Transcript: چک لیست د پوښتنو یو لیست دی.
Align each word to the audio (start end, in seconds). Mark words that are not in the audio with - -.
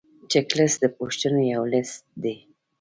چک 0.31 0.47
لیست 0.57 0.77
د 0.81 0.85
پوښتنو 0.97 1.39
یو 1.53 1.63
لیست 1.73 2.01
دی. 2.23 2.35